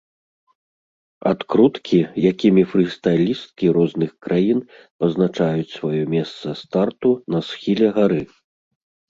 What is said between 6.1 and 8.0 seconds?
месца старту на схіле